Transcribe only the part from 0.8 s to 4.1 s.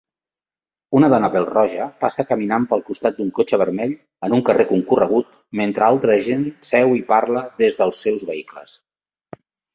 Una dona pèl roja passa caminant pel costat d"un cotxe vermell